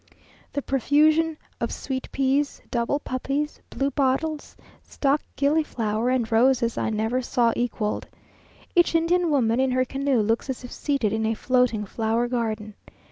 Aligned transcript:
The 0.53 0.63
profusion 0.63 1.37
of 1.59 1.71
sweet 1.71 2.11
peas, 2.11 2.59
double 2.71 2.99
poppies, 2.99 3.61
bluebottles, 3.69 4.55
stock 4.81 5.21
gillyflower, 5.37 6.09
and 6.09 6.31
roses, 6.31 6.75
I 6.75 6.89
never 6.89 7.21
saw 7.21 7.53
equalled. 7.55 8.07
Each 8.75 8.95
Indian 8.95 9.29
woman 9.29 9.59
in 9.59 9.69
her 9.69 9.85
canoe 9.85 10.21
looks 10.21 10.49
as 10.49 10.63
if 10.63 10.71
seated 10.71 11.13
in 11.13 11.23
a 11.27 11.35
floating 11.35 11.85
flower 11.85 12.27
garden. 12.27 12.73